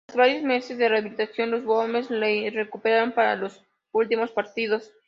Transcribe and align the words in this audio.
Tras 0.07 0.17
varios 0.17 0.41
meses 0.41 0.79
de 0.79 0.89
rehabilitación, 0.89 1.51
los 1.51 1.63
Wolves 1.63 2.09
le 2.09 2.49
recuperaron 2.49 3.11
para 3.11 3.35
los 3.35 3.63
últimos 3.91 4.31
partidos. 4.31 4.91